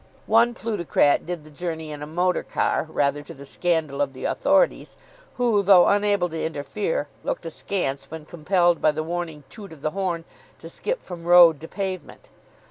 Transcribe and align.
One 0.25 0.55
plutocrat 0.55 1.27
did 1.27 1.43
the 1.43 1.51
journey 1.51 1.91
in 1.91 2.01
a 2.01 2.07
motor 2.07 2.41
car, 2.41 2.87
rather 2.89 3.21
to 3.21 3.35
the 3.35 3.45
scandal 3.45 4.01
of 4.01 4.13
the 4.13 4.25
authorities, 4.25 4.97
who, 5.35 5.61
though 5.61 5.85
unable 5.85 6.27
to 6.29 6.43
interfere, 6.43 7.07
looked 7.23 7.45
askance 7.45 8.09
when 8.09 8.25
compelled 8.25 8.81
by 8.81 8.93
the 8.93 9.03
warning 9.03 9.43
toot 9.47 9.71
of 9.71 9.83
the 9.83 9.91
horn 9.91 10.25
to 10.57 10.69
skip 10.69 11.03
from 11.03 11.25
road 11.25 11.61
to 11.61 11.67
pavement. 11.67 12.31